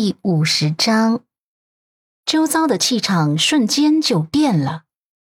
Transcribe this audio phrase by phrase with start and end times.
[0.00, 1.22] 第五十章，
[2.24, 4.84] 周遭的气场瞬间就变了。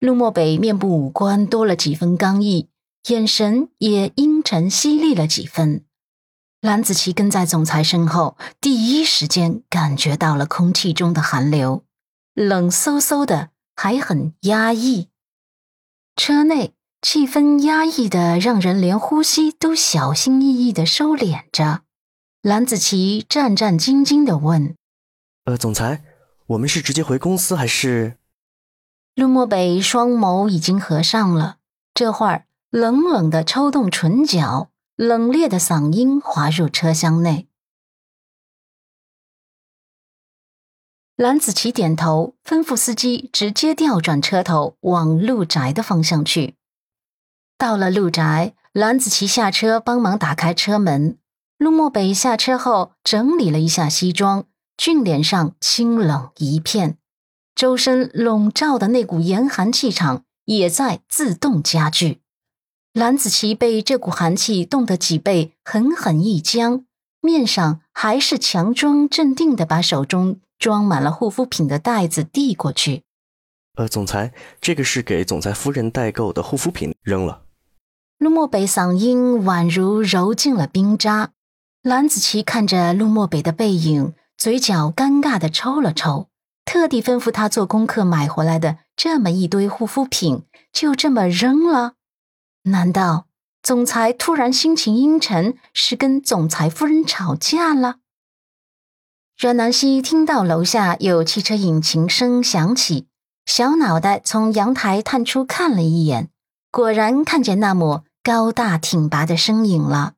[0.00, 2.68] 陆漠北面部五官多了几分刚毅，
[3.08, 5.86] 眼神也阴沉犀利了几分。
[6.60, 11.82] 蓝子琪跟在总裁身后，第一时间感觉到了空气中的寒流，
[12.34, 15.08] 冷飕飕的，还很压抑。
[16.16, 21.80] 车内气氛压抑的，让人连呼吸都小心翼翼的收敛着。
[22.42, 24.74] 蓝子琪战战兢兢地问
[25.44, 26.02] ：“呃，总裁，
[26.46, 28.16] 我们是直接回公司还是？”
[29.14, 31.58] 陆漠北双眸已经合上了，
[31.92, 37.46] 这会儿冷冷的抽动唇角，冷冽的嗓音滑入车厢内。
[41.16, 46.54] 蓝子琪点头，吩咐司机直接调转车头往陆宅的方向去。
[47.58, 51.18] 到了陆宅，蓝子琪下车帮忙打开车门。
[51.60, 54.46] 陆漠北下车后，整理了一下西装，
[54.78, 56.96] 俊脸上清冷一片，
[57.54, 62.22] 周身笼罩的那股严寒气场也在自动加剧。
[62.94, 66.86] 蓝子琪被这股寒气冻得脊背狠狠一僵，
[67.20, 73.02] 面上还是强装镇定的把手中装满了护肤品的袋子递过去。
[73.74, 77.42] 呃，总裁，这个是给总裁夫人代购的护肤品，扔了。
[78.16, 81.32] 陆漠北嗓音宛如揉进了冰渣。
[81.82, 86.28] 蓝子琪看着陆漠北的背影，嘴角尴尬的抽了抽，
[86.66, 90.42] 特地吩咐他做功课买回来的这么一堆护肤品，
[90.74, 91.94] 就这么扔了？
[92.64, 93.28] 难道
[93.62, 97.96] 总裁突然心情阴沉，是跟总裁夫人吵架了？
[99.38, 103.06] 阮南希听到楼下有汽车引擎声响起，
[103.46, 106.28] 小脑袋从阳台探出看了一眼，
[106.70, 110.12] 果然看见那抹高大挺拔的身影了。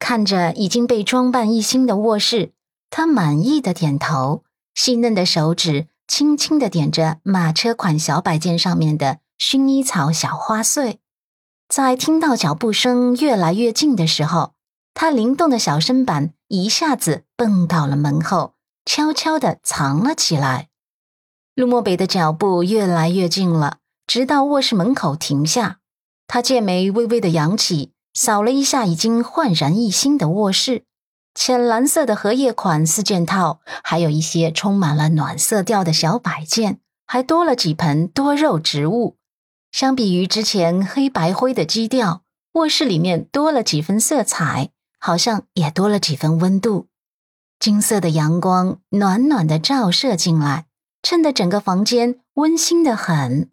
[0.00, 2.52] 看着已经被装扮一新的卧室，
[2.88, 4.42] 他满意的点头，
[4.74, 10.98] 细嫩的手指轻轻的点着马车款小摆件上面的薰衣草小花穗。
[11.68, 14.54] 在听到脚步声越来越近的时候，
[14.94, 20.68] 他灵动的小身板一下子蹦到了门后，悄悄的藏了起来。
[21.54, 25.78] 陆漠北的脚步越来越近了，直到卧室门口停下，
[26.26, 27.92] 他剑眉微微的扬起。
[28.22, 30.84] 扫了一下已经焕然一新的卧室，
[31.34, 39.16] 浅蓝色的荷叶款四件套，还有一些充满了暖色调的小摆件，还多了几盆多肉植物。
[39.72, 42.20] 相比于之前黑白灰的基调，
[42.52, 46.88] 卧室里面多了几分色彩，好像也多了几分温度。
[47.58, 50.66] 金色的阳光暖暖的照射进来，
[51.02, 53.48] 衬得整个房间温馨的很。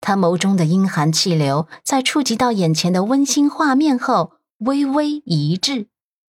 [0.00, 5.88] 他眸中的阴寒气流在触及到眼前的温馨画面后，微微一滞，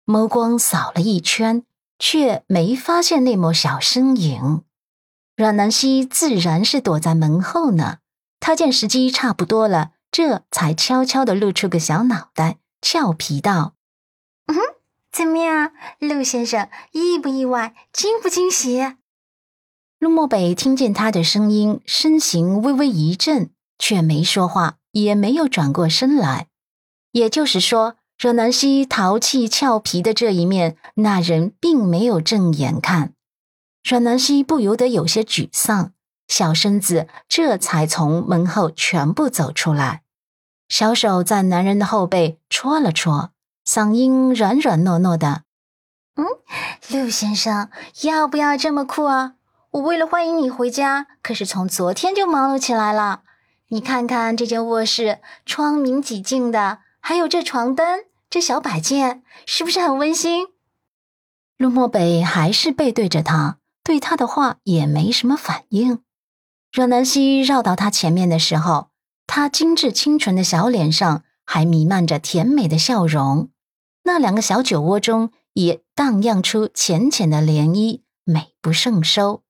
[0.07, 1.65] 眸光扫了一圈，
[1.99, 4.63] 却没发现那抹小身影。
[5.37, 7.99] 阮南希自然是躲在门后呢。
[8.41, 13.75] 他见时机差不多了，这才悄悄地露出个小脑袋，俏皮道
[14.49, 14.57] ：“嗯，
[15.13, 18.97] 怎么样，陆先生，意不意外，惊不惊喜？”
[20.01, 26.47] 陆漠北听见他的声音，身形微微一震，却没说话，也没有转过身来。
[27.13, 33.13] 也就是说，阮南希淘气俏皮的这一面，那人并没有正眼看。
[33.85, 35.93] 阮南希不由得有些沮丧，
[36.29, 40.01] 小身子这才从门后全部走出来，
[40.71, 43.33] 小手在男人的后背戳了戳，
[43.69, 45.43] 嗓音软软糯糯的
[46.17, 46.25] ：“嗯，
[46.89, 47.69] 陆先生，
[48.05, 49.35] 要不要这么酷啊？”
[49.73, 53.23] 我为了欢迎你回家，可是从昨天就忙碌起来了。
[53.69, 60.49] 你看看这间卧室，窗明几净的，还有这床单、这小摆件，是不是很温馨？
[61.57, 66.03] 陆漠北还是背对着他，对他的话也没什么反应。
[66.73, 68.89] 阮南希绕到他前面的时候，
[69.29, 73.51] 他精致清纯的小脸上还弥漫着甜美的笑容，
[74.03, 79.45] 那两个小酒窝中也荡漾出浅浅的涟漪，美不胜收。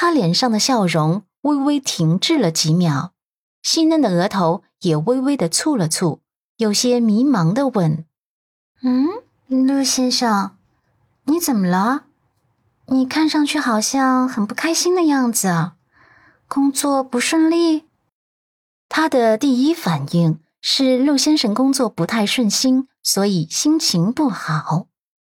[0.00, 3.14] 他脸上的笑容微微停滞了几秒，
[3.64, 6.20] 细嫩的额头也微微的蹙了蹙，
[6.56, 8.04] 有些迷茫的问
[8.82, 9.08] ：“嗯，
[9.48, 10.56] 陆先生，
[11.24, 12.04] 你怎么了？
[12.86, 15.72] 你看上去好像很不开心的样子，
[16.46, 17.86] 工作不顺利？”
[18.88, 24.86] 他的第一反应是陆先生工作不太顺心，所以心情不好。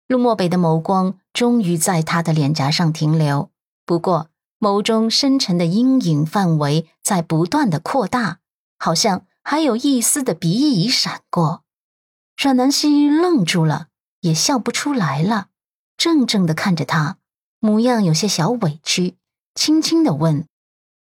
[0.09, 3.49] 陆漠北的眸光终于在他的脸颊上停留，
[3.85, 4.27] 不过。
[4.59, 8.39] 眸中深沉的阴影范围在不断的扩大，
[8.77, 11.63] 好像还有一丝的鼻翼闪过。
[12.37, 13.87] 阮南希愣住了，
[14.21, 15.47] 也笑不出来了，
[15.97, 17.17] 怔怔的看着他，
[17.59, 19.15] 模样有些小委屈，
[19.55, 20.45] 轻轻的问：“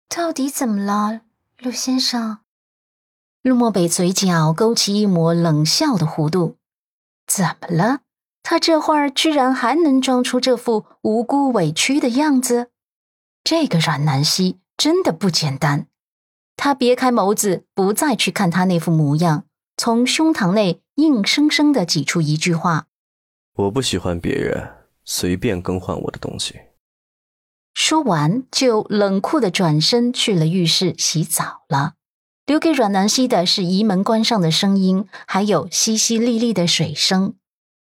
[0.07, 1.21] 到底怎么了，
[1.59, 2.39] 陆先生？”
[3.43, 6.57] 陆漠北嘴角勾起一抹冷笑的弧度
[7.27, 7.99] ：“怎么了？
[8.43, 12.69] 他这会儿居然还能装出这副无辜委屈的样子？
[13.43, 15.87] 这个阮南希真的不简单。”
[16.57, 19.45] 他别开眸子，不再去看他那副模样，
[19.77, 22.85] 从胸膛内硬生生的挤出一句话
[23.55, 24.69] ：“我不喜欢别人
[25.03, 26.59] 随便更换我的东西。”
[27.73, 31.93] 说完，就冷酷的转身去了浴室洗澡了。
[32.45, 37.35] 留给阮南希的是移门关上的声音，还有淅淅沥沥的水声。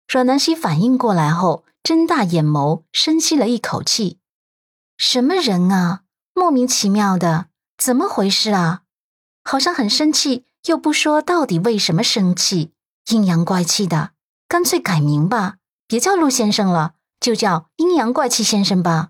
[0.07, 4.19] 阮南希反应过来后，睁大眼眸，深吸了一口气
[4.97, 6.01] ：“什么人啊？
[6.33, 7.47] 莫名其妙的。”
[7.77, 8.83] 怎么回事啊？
[9.43, 12.71] 好像很生气，又不说到底为什么生气，
[13.09, 14.11] 阴阳怪气的。
[14.47, 15.57] 干脆改名吧，
[15.87, 19.09] 别叫陆先生了，就叫阴阳怪气先生吧。